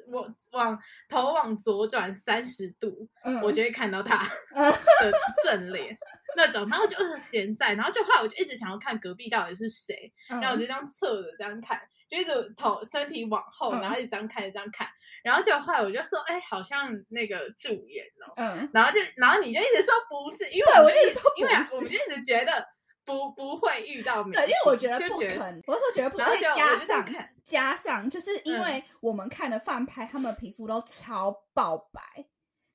[0.08, 5.12] 我往头往左转三十度，嗯，我就会看到他嗯的
[5.44, 5.96] 正脸
[6.36, 14.88] 那种，然后就是闲在，然后就后来我就一直想要看隔壁到底是谁，嗯然后我就这样侧着这样看，就一直头身体往后，嗯然后一直这样看，一直这样看，
[15.22, 22.66] 然后就后来我就说，哎，好像那个助演哦，嗯，然后就然后你就一直说不是，因为我就一直说因为我们就一直觉得
[23.06, 28.62] 不不会遇到明星，对，因为我觉得不可能，我那时候觉得不会然后就我就在加上加上，就是因嗯。
[28.62, 32.00] 为我们看的饭拍，他们皮肤都超爆白，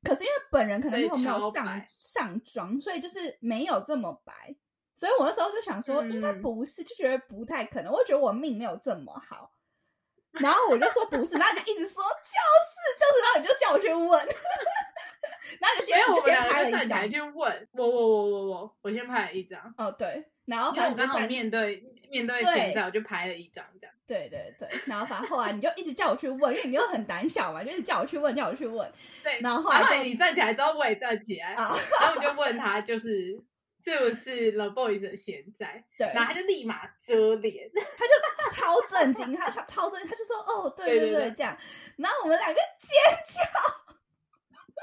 [0.01, 4.55] 可是因为本人可能对那时候没有上上妆，所以就是没有这么白，
[4.95, 6.41] 所以我那时候就想说，应该嗯。
[6.41, 9.51] 不是，就觉得不太可能，我觉得我命没有这么好。
[10.31, 12.31] 然后我就说不是，然后你就一直说就
[12.71, 14.27] 是就是，然后你就叫我去问，
[15.59, 23.95] 然后你就先因为我先拍个就站起来张，去问我我我我我我先拍了一张，哦对，然后因为我刚好面对面对对现在，我就拍了一张这样。
[24.07, 28.91] 对对对，然后反正后来你就一直叫我去问，因为你又很胆小嘛，就一直叫我去问，叫我去问
[29.23, 33.39] 对，然后后来就你站起来之后，我也站起来，啊，然后我就问他，就是
[33.81, 41.57] 是不是 The Boys 的现在，对，然后他就立马遮脸， 他就超震惊，他他超震惊，他就说哦，对对对对对这样，
[41.95, 43.41] 然后我们两个尖叫，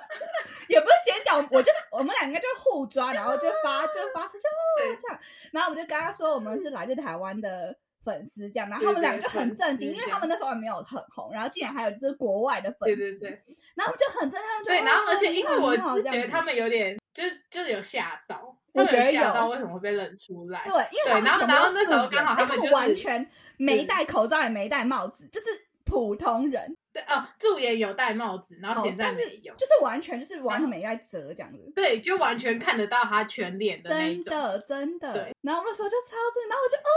[0.68, 5.20] 也不是尖叫，我就我们两个就互抓，然后就发 就发出就哦这样，
[5.52, 7.76] 然后我们就跟他说我们是来自台湾的。
[8.04, 13.42] 粉丝这样，然后他们两个就很震惊，因为他们那时候还没有很红，然后竟然还有就是国外的粉丝，对对对。
[13.74, 20.64] 然后我们就很震惊，他们就对，哦然后而且因为我是觉得他们有点，就是就是有吓到，我觉得有吓到为什么会被认出来？
[20.64, 25.46] 对，因为然后然后那时候刚好他他们就完全没戴口罩，也没戴帽子，就是
[25.88, 31.72] 普通人，对哦，助演有戴帽子，然后哦现在没有，就是完全就是完全没在遮这样子。
[31.74, 34.24] 对，就完全看得到他全脸的那一种。
[34.24, 36.90] 真的真的对，然后那时候就超正，然后我就哦，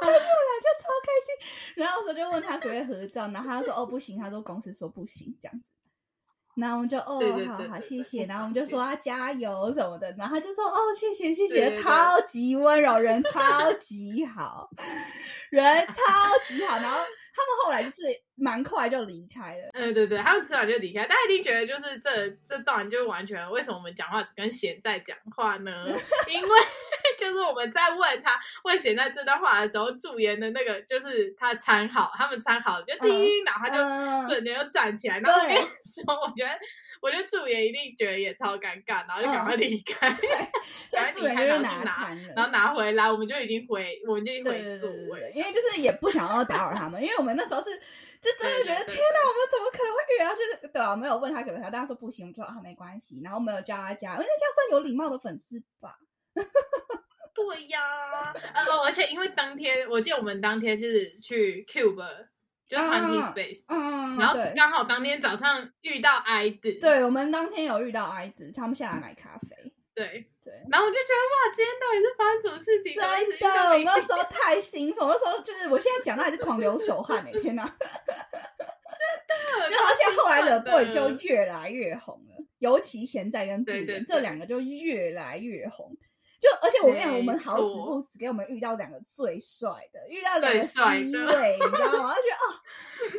[0.00, 1.74] 好开心，我俩就超开心。
[1.76, 5.70] 然后我就问他可不可以合照，然后他就说哦不行，他说公司说不行这样子。
[6.56, 14.68] 然后我们就哦好好谢谢，然后我们就说他加油什么的，然后他就说哦谢谢谢谢，超级温柔，人超级好，
[15.50, 15.94] 人超
[16.48, 16.76] 级好。
[16.78, 18.02] 然后他们后来就是
[18.34, 19.70] 蛮快就离开了。
[19.74, 25.84] 嗯，对对，他们吃完就离开，大家一定觉得就是这这段就完全为什么我们讲话只跟贤在讲话呢？
[26.28, 26.48] 因为
[27.26, 36.50] 就是我们在问他问贤在这段话的时候，助言的那个就是他参考，他们参考就叮，然后他就嗯瞬间就站起来，然后我跟你说，我觉得
[37.02, 40.08] 我觉得助言一定觉得也超尴尬，然后就赶快离开，
[40.92, 45.32] 赶快离开，然后就拿然后拿回来，我们就已经回，我们就已经回座位。
[45.34, 47.70] 因为就是也不想要打扰他们，因为我们那时候是
[48.20, 50.34] 就真的觉得天哪，我们怎么可能会遇到？
[50.34, 55.98] 就是对啊，没有问他可不可以，但他说不行，我们说啊没关系，然后没有叫他加，因为这样算有礼貌的粉丝吧。
[57.36, 57.80] 对呀，
[58.32, 62.04] 呃哦，而且因为当天，我记得我们当天是去 Cube，
[62.66, 69.72] 就是 Twenty 啊 Space，、嗯，然后对刚好当天早上遇到 I 的，对，我们当天有遇到 I 子，他们下来买咖啡。
[69.94, 70.06] 对，
[70.44, 72.92] 对，然后我就觉得哇，今天到底是发生什么事情？
[73.38, 77.64] 真的，我那时候太兴奋，我那时候就是我现在讲到还是狂流手汗呢、天哪！
[79.28, 85.96] 真的然后而且后来的 Boy 就越来越红了，尤其现在跟主对对演这两个就越来越红。
[86.40, 92.10] 就而且我跟你讲，我们好死不死给我们遇到两个最帅的，遇到两个 C 帅位，你知道吗？
[92.10, 92.46] 我就觉得哦，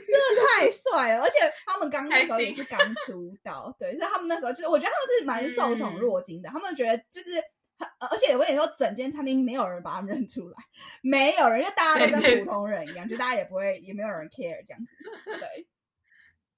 [0.08, 1.24] 真的太帅了。
[1.24, 7.32] 而且他们刚那时候也是刚出道，对，所以他们那时候就是我觉得他们是蛮受宠嗯若惊的，他们觉得就是。
[7.80, 10.58] 很而且我跟你说，整间餐厅没有人把他们认出来，
[11.04, 14.88] 没有人，就大家都跟普通人一样，就大家也不会，也没有人 care 这样子。
[15.24, 15.68] 对，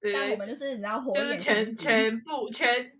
[0.00, 2.90] 对但我们就是你知道火就是眼全全部全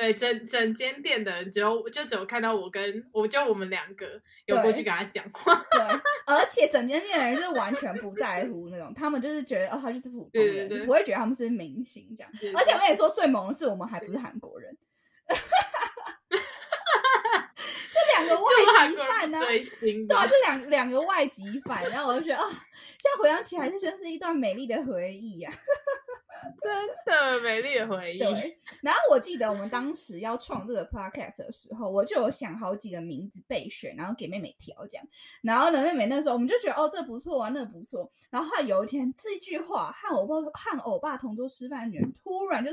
[0.00, 4.06] 对整整间店的人，只有就只有看到我跟我就我们两个
[4.46, 5.82] 有过去跟他讲话， 对，
[6.24, 12.32] 而且整间店的人就是完全不在乎那种，他们就是觉得哦，他就是普通人，不会觉得他们是明星这样。
[12.40, 12.50] 对。
[12.54, 14.74] 而且我跟你说，最萌的是我们还不是韩国人，
[17.92, 18.48] 这两个外
[18.88, 25.52] 籍犯呢、人追星对 就，两两个外籍犯，然后我就觉得啊、现在回想起来，这真是一段美丽的回忆啊。
[26.60, 28.18] 真的美丽的回忆。
[28.18, 35.06] 对，然后我记得我们当时要创这个 podcast 的时候，我就有想好几个名字备选，然后给妹妹挑这样。
[35.42, 38.10] 然后呢，妹妹那时候我们就觉得哦，这不错啊，那不错。
[38.30, 42.70] 然后后来有一天，这句话和我爸和欧爸同桌吃饭的女人突然就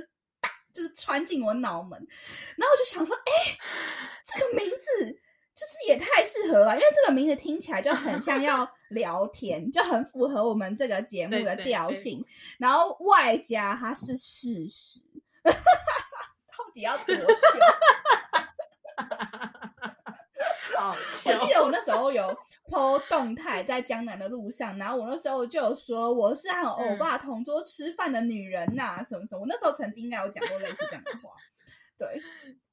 [0.73, 1.99] 就是穿进我脑门，
[2.57, 3.57] 然后我就想说，哎，
[4.25, 5.21] 这个名字。
[5.57, 12.23] 就是也太适合了，因为这个名字听起来就很像要 聊天，就很符合我们这个节目的对对对调性。
[12.59, 14.99] 然后外加它是事实，
[15.43, 17.25] 到底要多久？
[20.77, 22.23] 好我记得我那时候有
[22.69, 29.41] po 动态在江南的路上，然后我那时候就有说我是和欧巴同桌吃饭的女人呐、什么什么。
[29.41, 31.33] 我那时候曾经应该有讲过类似这样的话，
[31.97, 32.21] 对。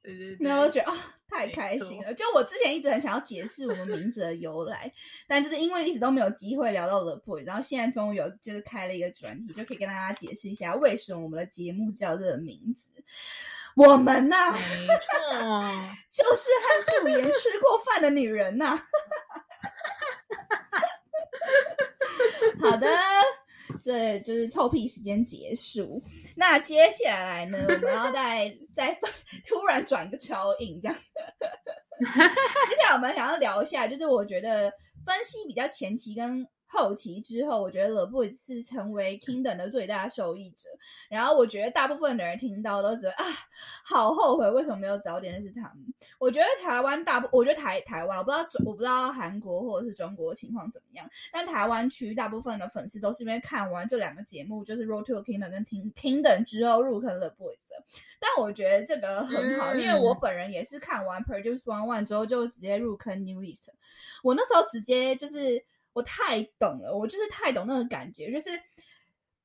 [0.02, 0.96] 对对对，然后觉得啊、
[1.34, 2.14] 太开心了！
[2.14, 4.90] 就我之前一直很想要解释我们名字的由来，
[5.26, 12.88] 但就是因为一直都没有机会聊到 The Boy，然后现在终于有就是开了一个专题，就可以跟大家解释一下为什么我们的节目叫这个名字。
[13.76, 14.94] 我们呐、没错，
[16.08, 18.78] 就是和主妍吃过饭的女人呐、
[22.62, 22.86] 好的，
[23.84, 26.02] 这就是臭屁时间结束。
[26.34, 28.98] 那接下来呢，我们要 再再
[29.46, 30.96] 突然转个超硬这样。
[32.00, 34.72] 接下来我们想要聊一下，就是我觉得
[35.04, 36.44] 分析比较前期跟
[36.74, 40.68] 后期之后，我觉得 The Boys 是成为 Kingdom 的最大受益者。
[41.08, 43.24] 然后我觉得大部分的人听到都觉得啊，
[43.84, 45.94] 好后悔，为什么没有早点认识他们？
[46.18, 57.84] 我觉得台湾大部，我觉得台台湾，我不知道中，我不知道韩国或者是中国情况怎么样，但台湾区大部分的粉丝都是因为看完这两个节目，就是《Road to Kingdom》跟《King Kingdom》之后入坑 The Boys 的。
[58.18, 63.68] 但我觉得这个很好，嗯因为我本人也是看完 Produce One One 之后就直接入坑 New East。
[64.22, 65.62] 我那时候直接就是
[65.94, 68.50] 我太懂了，我就是太懂那个感觉，就是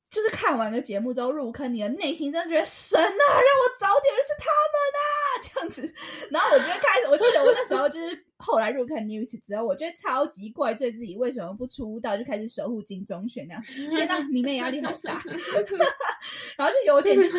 [0.09, 5.05] 就是看完个节目之后入坑，你的内心真的觉得神啊，让我早点认识他们啊，
[5.43, 5.93] 这样子。
[6.31, 15.21] 然后我就开始，我记得我那时候就是后来入坑 news 之后，我觉得超级怪罪自己为什么不出道就开始守护金钟铉那样，天呐，里面压力好大。
[16.57, 17.37] 然后就有点就是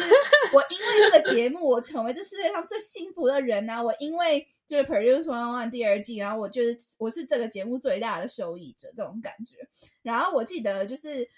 [0.52, 3.82] 我因为这个节目，我成为这世界上最幸福的人啊！
[3.82, 9.56] 我因为就是 Produce One One 第二季，然后我就是我是这个节目最大的受益者，这种感觉。
[10.02, 11.28] 然后我记得就是。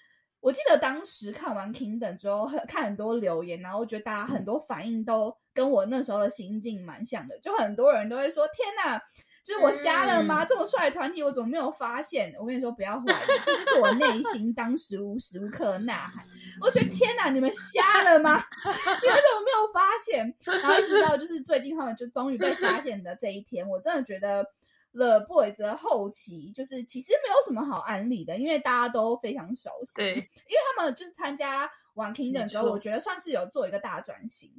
[0.43, 9.01] 我记得当时看完 Kingdom 之后，很看很多留言，然后我觉得大家很多反应都跟我那时候的心境蛮像的，就很多人都会说：“天哪，
[9.45, 10.43] 就是我瞎了吗？
[10.43, 16.27] 嗯这么帅的团体，我怎么没有发现？”我跟你说，不要怀疑，这就是我内心当时无时无刻的呐喊。
[16.61, 18.35] 我觉得天哪，你们瞎了吗？
[18.65, 20.35] 你们怎么没有发现？
[20.45, 24.45] 然后一直到就是最近他们就终于被发现的这一天，我真的觉得
[24.93, 29.97] The Boys 的后期就是其实没有什么好安利的，因为大家都非常熟悉。
[29.97, 34.51] 对， 因为他们就是参加玩 Kingdom 之后，没错我觉得算是有做一个大转型。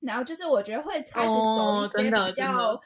[0.00, 2.80] 然后就是我觉得会开始走哦一些比较，的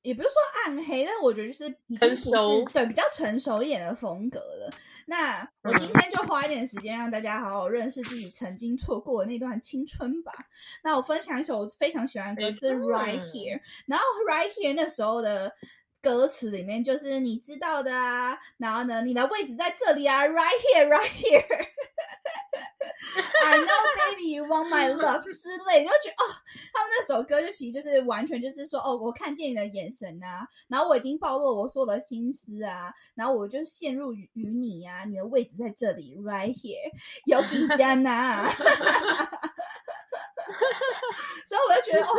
[0.00, 4.70] 也不是说暗黑，但我觉得就是已经成不是熟对比较成熟一点的风格了。
[5.04, 10.32] 那 我今嗯天就花一点时间让大家好好认识自己曾经错过的那段青春吧。
[10.82, 15.52] 那我分享一首我非常喜欢的歌是《Right Here》，然后《Right Here》那时候的
[16.00, 21.68] 歌词里面就是你知道的啊，然后呢，你的位置在这里啊，Right here，Right here。
[23.44, 26.26] I know, baby, you want my love 之类，你就觉得哦，
[26.72, 36.92] 他们那首歌就其实就是完全就是说哦，我看见你的眼神啊，然后我已经暴露我所有的心思啊，然后我就陷入于你啊，你的位置在这里，right here，
[37.26, 38.48] 有几家呢？
[41.46, 42.12] 所以我就觉得哦，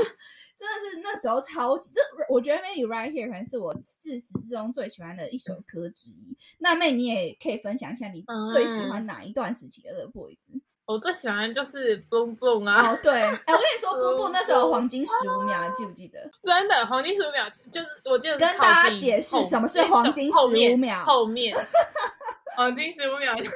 [0.60, 6.38] 真的是那时候超级，这我觉得 maybe right here 可能是我自始至终最喜欢的一首歌之一。
[6.58, 10.38] 那妹你也可以分享一下你最喜欢哪一段时期的 The Boys？、
[10.86, 13.14] 我最喜欢就是 Boom Boom 啊，哦，对，
[13.46, 16.20] 哎，我跟你说，，Boom Boom 那时候黄金十五秒，你记不记得？
[16.44, 21.56] 真的黄金十五秒，就是我记得是跟大家解释什么是黄金十五秒后面
[22.58, 23.52] 黄金十五秒就是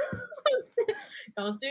[1.37, 1.69] 永勋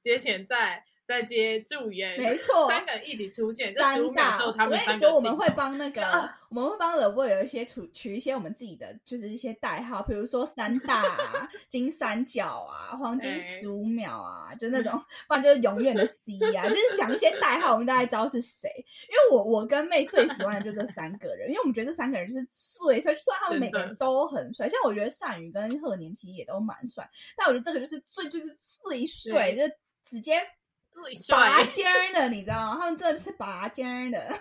[0.00, 2.68] 接钱在再接助演，没错。
[2.68, 14.92] 三个人一起出现，这十三五秒大，之后他我们三个跟你说，我们会帮那个啊，我们会帮 The Boy 有一些取取一些我们自己的，就是一些代号，比如说三大啊、 金三角啊、黄金哎十五秒啊，就那种，
[15.26, 18.70] 不然就是永远的 C 啊，就是讲一些代号，我们大概知道是谁。
[19.08, 30.40] 因为我我跟妹最喜欢的就这三个人，因为我们觉得这三个人就是最帅，虽然他们每个人都很帅，像我觉得善宇跟贺年其实也都蛮帅，但我觉得这个就是最就是最帅，就是直接。
[30.90, 32.76] 最拔，尖儿的，你知道吗？
[32.80, 34.18] 他们真的是拔尖儿的。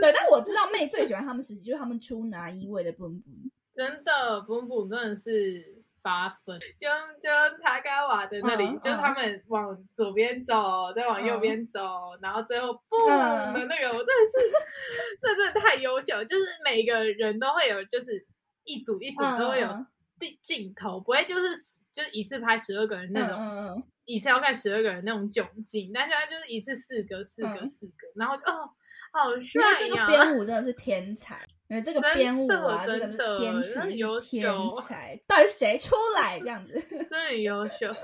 [0.00, 3.50] 对，但我知道妹最喜欢他们时期，就是他们出拿一位的 boom boom。
[3.72, 6.88] 真的 Boom Boom 真的是八分，就
[7.20, 7.28] 就
[7.62, 11.80] 塔嘎瓦的那里，嗯就是他们往左边走，再往右边走，
[12.20, 12.72] 然后最后
[13.06, 13.54] 嗯。
[13.54, 14.32] 的那个，我真的是，
[15.22, 18.26] 这真的太优秀，就是每个人都会有，就是
[18.64, 19.68] 一组一组都会有
[20.18, 21.48] 嗯镜镜头，不会就是
[21.92, 28.68] 就是一次拍十二个人那种，嗯嗯一次要看十二个人那种窘境，但是他就是一次四个四个嗯四个，然后就哦
[29.12, 34.52] 好帅呀、这个编舞 真的是天才，因为这个编舞啊，这个的真的编曲真的优秀天
[34.82, 36.80] 才，到底谁出来这样子？
[36.88, 37.94] 真的很优秀。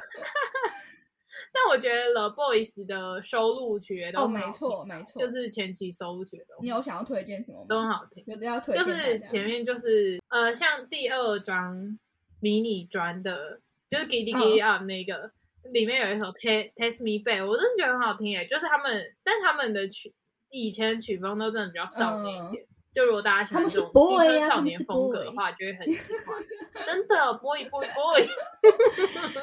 [1.52, 7.66] 但我觉得 The Boys 的收录曲也都哦，没错没错，就是前期收录曲的，你有想要推荐什么吗？
[7.68, 8.22] 都很好听。
[8.28, 11.98] 有的要推就荐大家，是前面就是呃，像第二张
[12.44, 15.32] 迷你专的，就是 Giddy Giddy Up 那个，
[15.72, 18.44] 里面有一首 Test Me Back，我真的觉得很好听诶。
[18.46, 20.12] 就是他们，但他们的曲
[20.50, 22.66] 以前曲风都真的比较少年一点。
[22.94, 26.86] 就如果大家喜他们是欢这种 boy 青春啊他们是少年风格的话，就会很喜欢。
[26.86, 28.26] 真的 boy boy boy，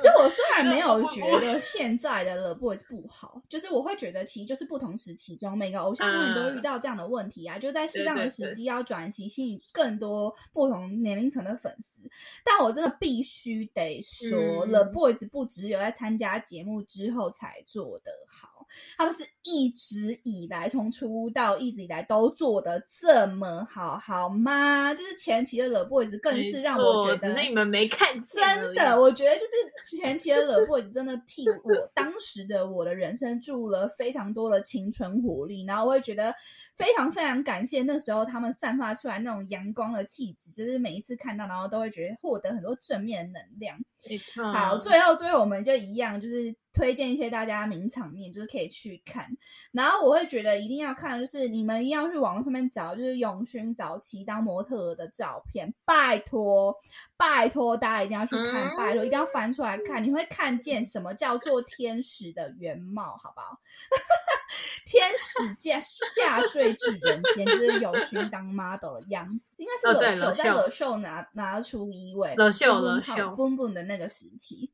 [0.01, 12.01] 就我虽然没有觉得现在的 The Boys 不好，就是我会觉得其实就是不同时期中每个偶像永远都会遇到这样的问题啊，就在适当的时机要转型，吸引更多不同年龄层的粉丝。
[12.43, 14.71] 但我真的必须得说、嗯。
[14.71, 18.60] T h e Boys 不只有在参加节目之后才做得好，
[18.97, 24.93] 他们是一直以来从出道一直以来都做的这么好，好吗？
[24.93, 36.33] 就是前期的 The Boys 更是让我觉得，只是你们没看见真的，我觉得就是前期的 The Boys 真的替我当时的我的人生注入了非常多的青春活力，然后我也觉得
[36.75, 43.77] 非常非常感谢那时候他们散发出来那种阳光的气质，就是每一次看到，然后都会觉得获得很多正面能量。
[44.09, 44.43] 没错。
[44.51, 49.27] 好，最后最后我们就一样，就是推荐一些大家名场面，就是可以去看。
[49.71, 56.75] 然后我会觉得一定要看，就是你们一定要去网络上面找，就是永勋早期当模特的照片，拜托
[57.17, 63.59] 拜托大家一定要去看，嗯拜托一定要翻出来看，你会看见什么叫做天使的原貌，好不好？
[64.85, 74.71] 天使下下坠至人间，就是永勋当 model 的样子，应该哦是乐秀，在对乐秀拿拿出一位乐秀乐秀 Boom Boom 的那个时期。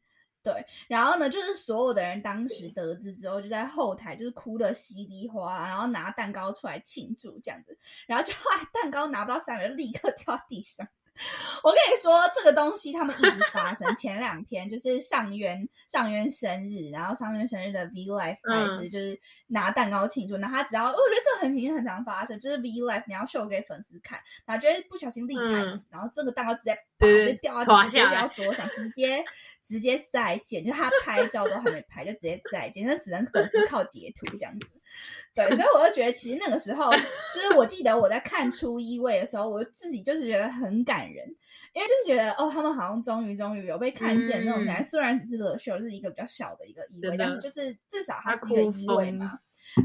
[0.47, 7.77] 对，然后呢，就是所有的人当时得知之后，就在后台就是哭的稀里哗啦，然后拿蛋糕出来庆祝这样子，
[8.07, 10.87] 然后就后来蛋糕拿不到三秒，就立刻掉地上。
[11.63, 13.95] 我跟你说，这个东西他们一直发生。
[13.95, 29.25] 前两天就是上渊上渊生日，然后上渊生日的 V Life 开始就是拿蛋糕庆祝，然后他只要我觉得这个很很常发生，就是 V Life 你要秀给粉丝看，然后就会不小心立台子，然后这个蛋糕直接啪对直接掉到直接滑下掉到桌上，直接
[29.67, 34.67] 直接再见，就他拍照都还没拍，就直接再见，那只能粉丝靠截图这样子。
[35.35, 36.89] 对，所以我就觉得，其实那个时候，
[37.35, 41.27] 就是我记得我在看初一位的时候，我自己就是觉得很感人，
[41.73, 44.83] 因为就是觉得哦，他们好像终于终于有被看见那种感觉。
[44.83, 49.37] 虽然只是乐秀，是一个比较小的一个一位，但是就是至少他他是一个哭一位嘛。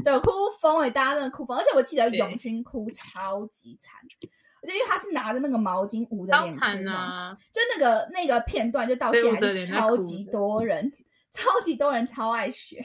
[0.03, 0.31] 对，哭
[0.61, 3.99] 疯哎、大家真的哭疯，而且我记得永勋哭超级惨，
[4.67, 7.37] 就因为他是拿着那个毛巾捂着脸哭嘛，啊！
[7.51, 10.91] 就那个那个片段，就到现在还是超级多人，
[11.31, 12.77] 超级多人超爱学，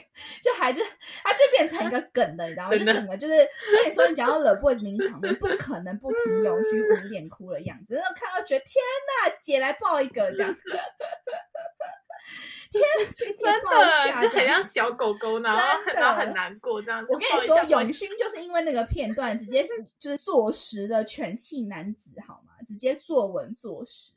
[0.43, 0.81] 就还是
[1.23, 2.77] 他就变成一个梗了，你知道吗？
[2.77, 8.83] 就整个就是跟你说，你讲到 The Boys 名场面，不可能不听 永勋捂脸哭的样子，然后看到觉得天
[9.29, 10.55] 呐，姐来抱一个这样，
[12.71, 12.81] 天，
[13.35, 15.61] 真的就很像小狗狗，然后
[15.93, 17.11] 然后很难过这样子。
[17.11, 19.67] 我跟你说，永勋就是因为那个片段，直接
[19.97, 22.53] 就是坐实了犬系男子，好吗？
[22.67, 24.11] 直接坐稳坐实，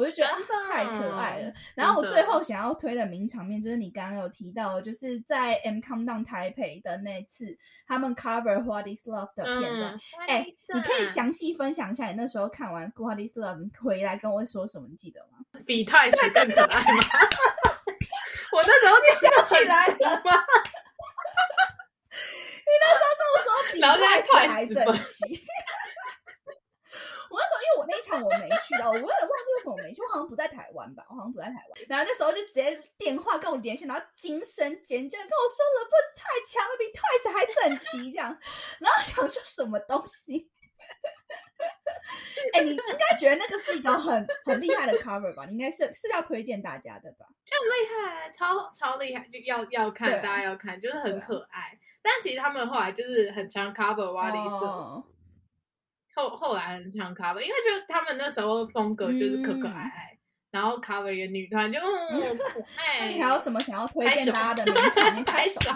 [0.00, 0.32] 我就觉得
[0.70, 1.52] 太可爱了。
[1.74, 9.92] 然后我最后想要推的名场面，就是你刚刚有提到，就是在 M Countdown 台北的那次，他们 cover What Is Love 的片段。
[9.92, 15.38] 嗯，哎、你可以想详细分享一下你那时候看完 What Is Love 回来跟我说什么，你记得吗？
[15.66, 17.04] 比 Twice 更可爱吗？
[18.52, 20.32] 我那时候就想起来了吗？
[22.66, 25.44] 你那时候跟我说比然后就在 Twice 还整齐。
[27.80, 31.86] 我那一场我没去到，我有点忘记为什么我没去，我好像不在台湾吧，我好像不在台湾。
[31.88, 38.36] 然后那时候就直接电话跟我连线，然后惊声尖叫跟我说了，不是太强了，比 Twice 还整齐这样。
[38.78, 40.50] 然后想说什么东西？
[42.52, 45.46] 哎、你应该觉得那个是一个很很厉害的 cover 吧？
[45.46, 47.26] 你应该是是要推荐大家的吧？
[47.44, 47.72] 就很厉
[48.08, 51.78] 害，超超厉害，就要要看，大家要看，就是很可爱。
[52.02, 55.04] 但其实他们后来就是很常 cover 瓦里斯，哦
[56.14, 60.18] 后后来很常 cover，因为就他们那时时候风格就是可可爱爱，
[60.50, 63.08] 然后 cover 一个女团就嗯可 那爱。
[63.12, 65.24] 你还有什么想要推荐大家的 名场面？
[65.24, 65.70] 拍手，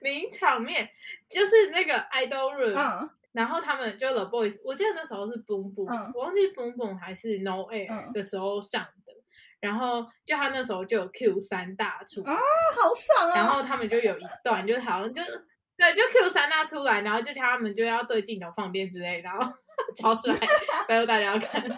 [0.00, 0.88] 名场面
[1.28, 9.12] 就是那个 idol room，、嗯然后他们就 The Boys，我记得那时候是 Boom Boom，、嗯我忘记 Boom Boom 还是 No Air 嗯的时候上的，
[9.60, 13.36] 然后就他那时候就有 Q 三大出，啊好爽啊！
[13.38, 15.46] 然后他们就有一段就是好像就是
[15.80, 19.50] 对，就 Q 三大出来，然后就叫他们就要对镜头放电之类，然后
[19.96, 20.38] 超出来，
[20.86, 21.64] 拜托大家要看。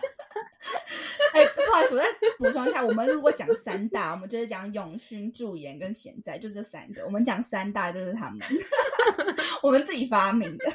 [1.33, 7.05] 哎、不好意思，我再补充一下，我们如果讲三大，我们就是讲永勋、驻颜跟贤在，就这三个。
[7.05, 8.41] 我们讲三大就是他们，
[9.63, 10.65] 我们自己发明的。
[10.67, 10.73] 因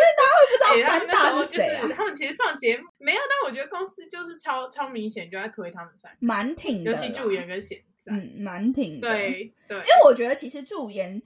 [0.00, 1.94] 为大家会不知道三大是谁啊就是？
[1.94, 7.78] 他们其实上节目没有，但我觉得公司就就是超超明显就在推他们三个，蛮挺的啦，尤其助演跟贤
[8.08, 9.08] 在，嗯，蛮挺的。
[9.08, 11.20] 对对，因为我觉得其实驻颜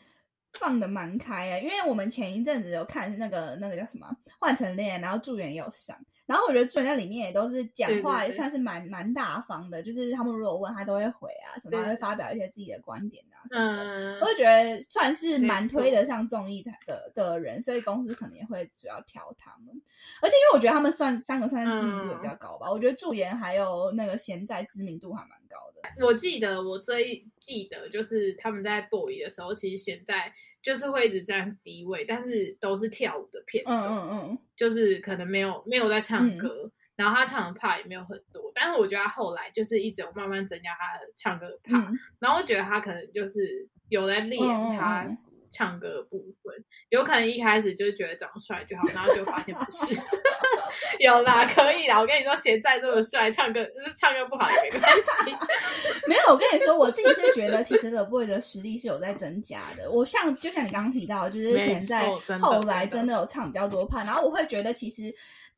[0.54, 4.06] 放的蛮开啊，因为我们前一阵子有看那个那个叫什么
[4.38, 13.82] 《换成恋爱》，然后驻颜也有上，然后我觉得驻颜在里面也都是讲话，对对对算是蛮蛮大方的，就是他们如果问他都会回啊，什么对会发表一些自己的观点啊什么的。
[13.82, 19.74] 嗯我，就觉得算是蛮推得上综艺台的的人，所以公司可能也会主要挑他们。
[20.20, 25.71] 而且因为我觉得他们算三个算是知名度也比较高吧，我觉得驻颜还有那个贤在知名度还蛮高的。
[26.00, 36.70] 我记得我最记得就是他们在 boy 的时候，其实现在就是会一直站 C 位，但是都是跳舞的片嗯段，嗯嗯，就是可能没有没有在唱嗯歌。
[36.94, 44.40] 然后他唱的 part 也没有很多，但是我觉得他后来就是一直有慢慢增加他的唱歌的 part，、嗯然后我觉得他可能就是有在练
[44.78, 45.16] 他嗯
[45.52, 46.52] 唱歌的部分，
[46.88, 50.00] 有可能一开始就是觉得长得帅就好，然后就发现不是。
[50.98, 52.00] 有啦，可以啦。
[52.00, 53.66] 我跟你说，现在这么帅，唱歌
[53.98, 55.30] 唱歌不好也没关系。
[56.08, 59.90] 没有，我跟你说，我自己是觉得其实 The Boy 的实力是有在增加的。
[59.90, 65.14] 我像就像你刚刚提到，就是没现在后来真的真的有唱比较多派，然后我会觉得其实。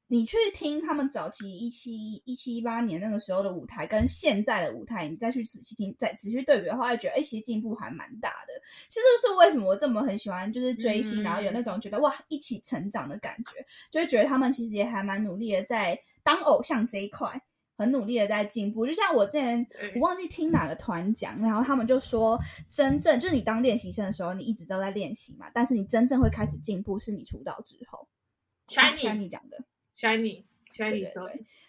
[0.07, 8.53] 你去听他们早期一七一七一八年那个时候的舞台，跟现在的舞台，你再去仔细听、再仔细对比的话，会觉得哎、其实进步还蛮大的。
[8.89, 17.41] 其实是为什么我这么很喜欢，就是追星，嗯然后有那种觉得哇一起成长的感觉，就会觉得他们其实也还蛮努力的，在当偶像这一块，
[17.79, 18.87] 很努力的在进步。
[18.87, 22.39] 就像我之前我忘记听哪个团讲，然后他们就说，
[22.69, 28.07] 真正就是你当练习生的时候，你一直都在练习嘛，但是你真正会开始进步是你出道之后。
[28.69, 29.59] Shiny Shiny 讲的，
[29.97, 30.43] Shiny
[30.77, 31.05] 对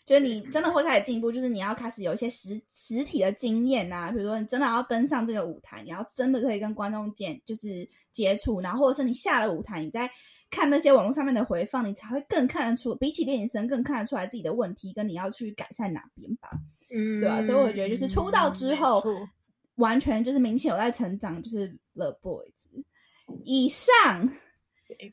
[0.06, 10.10] 就是你真的会开始进步，就是你要开始有一些实实体的经验啊，比如说你真的要登上这个舞台，你要真的可以跟观众见就是接触，然后或者是你下了舞台，你在
[10.52, 16.52] 看那些网络上面的回放，你才会更看得出，比起练习生更看得出来自己的问题跟你要去改善哪边吧。
[16.92, 19.04] 嗯，对啊，所以我觉得就是出道之后
[19.76, 22.52] 完全就是明显有在成长，就是 The Boys。
[23.44, 24.32] 以上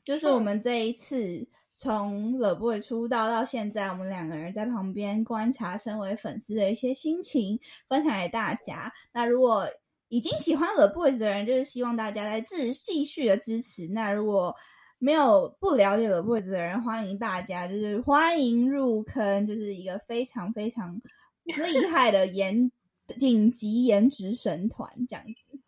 [0.04, 1.46] 就是我们这一次
[1.82, 7.58] 从 The Boy 出道到现在，我们两个人在旁边观察身为粉丝的一些心情，
[7.88, 8.92] 分享给大家。
[9.12, 9.68] 那如果
[10.06, 13.88] 已经喜欢 The Boys 的人，就是希望大家来继继续的支持。
[13.88, 14.54] 那如果
[15.00, 21.02] 没有不了解 The Boys 的人，欢迎大家就是欢迎入坑，就是一个非常非常
[21.42, 22.70] 厉害的 颜
[23.18, 25.58] 顶级颜值神团这样子。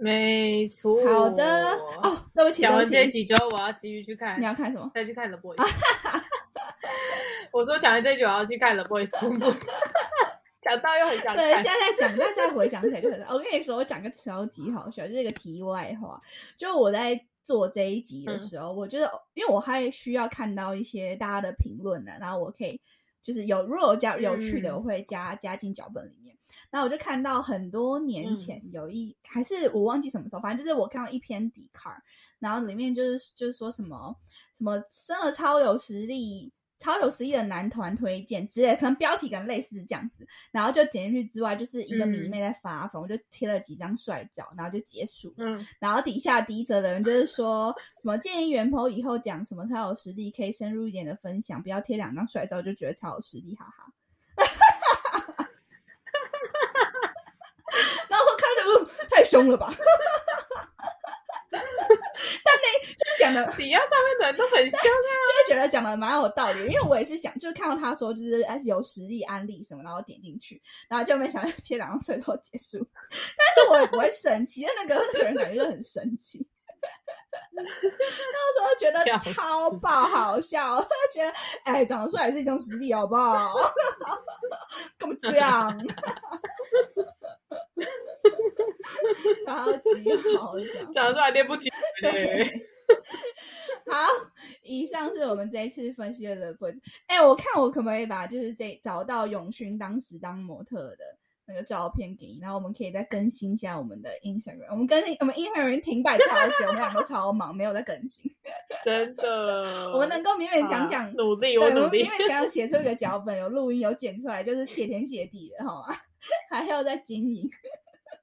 [0.00, 1.04] 没错。
[1.04, 1.44] 好的
[2.02, 4.88] 哦，对不起，讲完这集之后，我要继续去看你，要看什么？
[4.94, 5.56] 再去看 The Boys。
[7.52, 9.10] 我说讲完这集，我要去看 The Boys。
[10.60, 11.72] 讲到又很想对，看现。
[11.72, 13.20] 在在讲，但再回想起来就很……
[13.28, 16.20] 我跟你说，我讲个超级好笑，就是一个题外话。
[16.56, 22.80] 就我在做这一集的时候，我觉得，因为我还需要看到一些大家的评论呢，然后我可以
[23.22, 26.36] 就是有如果有加有趣的，嗯我会加加进脚本里面。
[26.70, 32.02] 然后我就看到很多年前有一、还是我忘记什么时候，反正就是我看到一篇底卡，
[32.38, 34.16] 然后里面就是就是说什么
[34.56, 36.52] 什么生了超有实力。
[36.80, 45.34] 超有实力的男团推荐之类，可能标题可能类似这样子，然后就点进去之外，就是一个迷嗯妹在发疯，我就贴了几张帅照，然后就结束。
[45.38, 53.92] 嗯，然后底下第一则的人就是说什么建议元鹏以后讲什么超有实力，可以深入一点的分享，不要贴两张帅照就觉得超有实力，哈哈。
[58.08, 59.72] 然后我看着，呃，太凶了吧？
[61.50, 65.10] 但那就是讲的， 底下上面的人都很凶啊。
[65.28, 76.46] 就是觉得讲的蛮有道理，因为我也是想，就是看到他说就是哎有实力安利什么，然后点进去，然后就没想到贴两张水头结束，但是我也不会生气，因为那个那个人感觉就很生气。
[77.52, 80.80] 那时候觉得超爆好笑，
[81.12, 81.32] 觉得
[81.64, 83.52] 哎，长得帅也是一种实力，好不好？
[84.98, 85.76] 干嘛这样？
[89.46, 90.92] 超级好讲。
[90.92, 91.68] 讲出来练不起。
[92.00, 92.44] 对，
[93.90, 94.06] 好，
[94.62, 96.78] 以上是我们这一次分析的 The Boys。
[97.06, 100.98] 哎，我看我可不可以把就是这找到永勋当时当模特的
[101.46, 104.70] 那个照片给你，然后我们可以再更新一下我们的 Instagram。
[104.70, 108.30] 我们更新，我们 Instagram 停摆超久，我们两个超忙，没有在更新。
[108.84, 109.90] 真的。
[109.92, 112.10] 我们能够勉勉强强啊努力，我努力勉。
[112.10, 115.96] 勉强强写出一个脚本，有录音，有剪出来，就是谢天谢地的，好吗？
[116.50, 117.48] 还要再经营，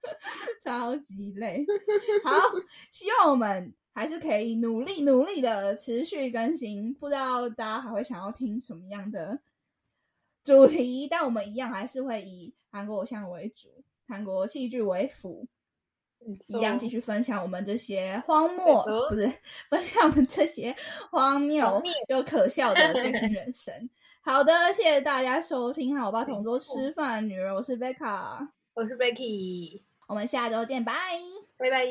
[0.63, 1.65] 超级累。
[2.23, 2.31] 好，
[2.91, 6.93] 希望我们还是可以努力努力的持续更新。
[6.93, 9.39] 不知道大家还会想要听什么样的
[10.43, 15.47] 主题，但我们一样还是会以韩国偶像为主，韩国戏剧为辅。
[16.47, 19.31] 一样继续分享我们这些荒漠，不是
[19.69, 20.75] 分享我们这些
[21.11, 23.87] 荒谬又可笑的追星人生。
[24.21, 30.93] 好的，谢谢大家收听，好，我把同桌吃饭的女人，我是贝卡，我是 Becky，我们下周见，拜。
[31.57, 31.85] 拜拜。